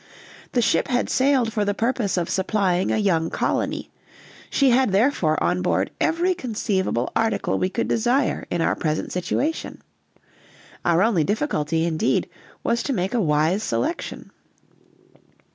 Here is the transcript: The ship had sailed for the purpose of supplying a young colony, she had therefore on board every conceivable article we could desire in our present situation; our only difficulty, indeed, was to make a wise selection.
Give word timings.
The 0.53 0.63
ship 0.63 0.87
had 0.87 1.11
sailed 1.11 1.53
for 1.53 1.63
the 1.63 1.75
purpose 1.75 2.17
of 2.17 2.27
supplying 2.27 2.89
a 2.91 2.97
young 2.97 3.29
colony, 3.29 3.91
she 4.49 4.71
had 4.71 4.91
therefore 4.91 5.37
on 5.43 5.61
board 5.61 5.91
every 6.01 6.33
conceivable 6.33 7.11
article 7.15 7.59
we 7.59 7.69
could 7.69 7.87
desire 7.87 8.47
in 8.49 8.61
our 8.61 8.75
present 8.75 9.11
situation; 9.11 9.79
our 10.83 11.03
only 11.03 11.23
difficulty, 11.23 11.85
indeed, 11.85 12.27
was 12.63 12.81
to 12.81 12.93
make 12.93 13.13
a 13.13 13.21
wise 13.21 13.61
selection. 13.61 14.31